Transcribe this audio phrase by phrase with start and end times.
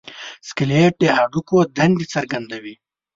[0.47, 2.75] سکلیټ د هډوکو دندې څرګندوي.